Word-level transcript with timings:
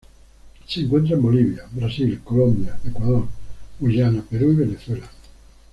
Se 0.67 0.79
encuentra 0.81 1.13
en 1.15 1.21
Bolivia, 1.21 1.61
Brasil, 1.73 2.19
Colombia, 2.23 2.75
Ecuador, 2.83 3.27
Guyana, 3.79 4.23
Perú 4.27 4.53
y 4.53 4.55
Venezuela. 4.55 5.07